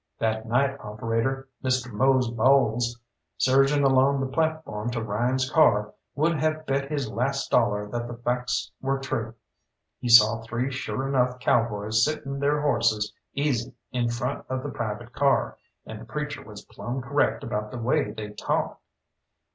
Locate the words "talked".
18.29-18.81